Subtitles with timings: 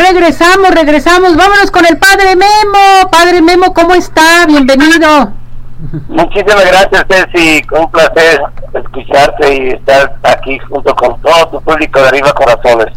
[0.00, 1.36] regresamos, regresamos.
[1.36, 3.10] Vámonos con el Padre Memo.
[3.10, 4.46] Padre Memo, ¿cómo está?
[4.46, 5.32] Bienvenido.
[6.08, 7.62] Muchísimas gracias, Ceci.
[7.72, 8.42] Un placer
[8.74, 12.88] escucharte y estar aquí junto con todo tu público de Arriba Corazones.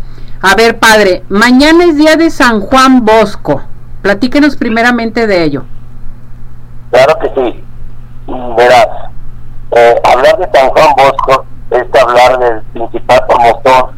[0.41, 3.61] A ver, Padre, mañana es día de San Juan Bosco.
[4.01, 5.63] Platíquenos primeramente de ello.
[6.91, 7.63] Claro que sí.
[8.57, 8.87] Verás,
[9.71, 13.93] eh, hablar de San Juan Bosco es hablar del principal promotor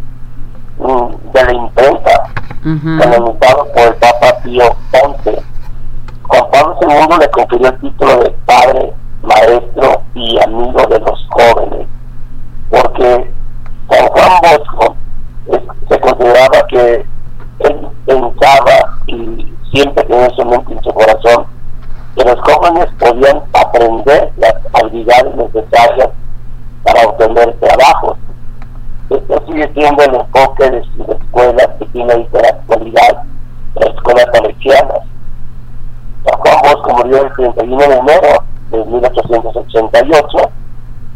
[0.77, 1.94] mm, de la imprenta,
[2.65, 4.63] canonizado por el Papa Pío
[5.23, 5.37] XI.
[6.23, 11.87] Juan Pablo II le confirió el título de padre, maestro y amigo de los jóvenes,
[12.71, 13.31] porque
[13.89, 14.95] San Juan Bosco
[15.89, 17.05] se consideraba que
[17.59, 21.45] él pensaba y siempre tenía su mente en su corazón
[22.15, 26.09] que los jóvenes podían aprender las habilidades necesarias
[26.83, 28.17] para obtener trabajos.
[29.11, 33.23] Esto sigue siendo el enfoque de sus escuelas que tiene ahí la actualidad,
[33.75, 34.99] las escuelas salesianas.
[36.23, 40.37] Juan Bosco murió el 31 de enero de 1888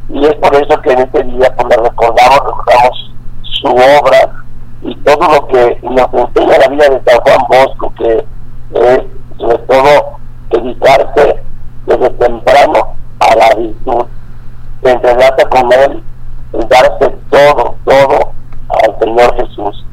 [0.09, 3.11] y es por eso que en este día pues, le recordamos, recordamos
[3.43, 4.43] su obra
[4.81, 8.25] y todo lo que nos enseña la vida de San Juan Bosco, que
[8.73, 9.03] es
[9.37, 10.19] sobre todo
[10.51, 11.43] dedicarse
[11.85, 14.05] desde temprano a la virtud,
[14.83, 16.03] entrenarse con él,
[16.51, 18.31] darse todo, todo
[18.69, 19.85] al Señor Jesús.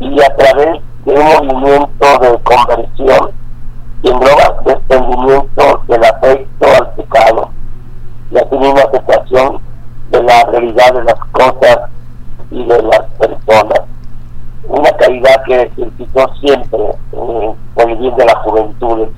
[0.00, 3.30] Y a través de un movimiento de conversión
[4.02, 7.50] que engloba desprendimiento del afecto al pecado
[8.30, 9.60] y así una aceptación
[10.10, 11.78] de la realidad de las cosas
[12.50, 13.80] y de las personas.
[14.68, 16.78] Una caridad que ejercitó siempre
[17.12, 19.08] eh, por el bien de la juventud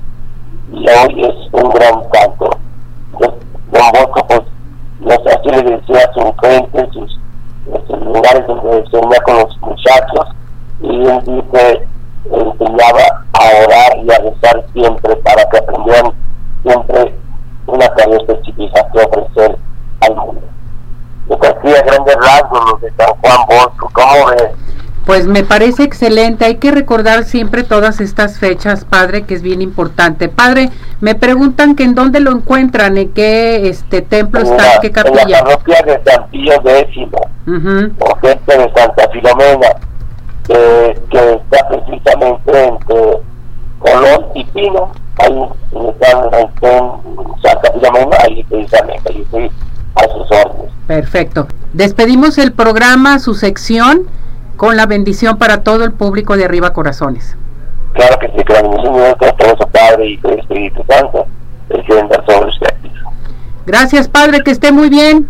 [0.71, 2.49] y hoy es un gran canto.
[3.19, 4.41] Don Bosco, pues,
[4.99, 7.19] no sé, así le decía a su gente, sus,
[7.87, 10.27] sus lugares donde se unía con los muchachos,
[10.81, 11.87] y él dice,
[12.25, 16.11] enseñaba a orar y a rezar siempre para que aprendieran
[16.63, 17.15] siempre
[17.67, 19.57] una tarea específica que ofrecer
[20.01, 20.41] al mundo.
[21.29, 24.51] Yo hacía grandes rasgos los de San Juan Bosco, ¿cómo ves?
[25.05, 29.61] Pues me parece excelente, hay que recordar siempre todas estas fechas, padre, que es bien
[29.61, 30.29] importante.
[30.29, 30.69] Padre,
[30.99, 35.23] me preguntan que en dónde lo encuentran, en qué este templo está, en qué capilla.
[35.23, 37.07] En la parroquia de San Pío X,
[37.99, 39.69] o gente de Santa Filomena,
[41.09, 43.19] que está precisamente entre
[43.79, 45.47] Colón y Pino, ahí
[45.89, 49.51] están en Santa Filomena, ahí precisamente, ahí estoy
[49.95, 50.71] a sus órdenes.
[50.87, 51.47] Perfecto.
[51.73, 54.07] Despedimos el programa, su sección
[54.57, 57.35] con la bendición para todo el público de Arriba Corazones.
[57.93, 61.25] Claro que sí, que la bendición de nuestro Padre y del Espíritu Santo
[61.69, 62.71] descienda sobre ustedes.
[63.65, 65.27] Gracias, Padre, que esté muy bien.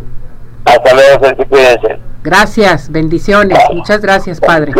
[0.65, 1.99] Hasta luego, que.
[2.23, 3.57] Gracias, bendiciones.
[3.73, 4.73] Muchas gracias, Padre.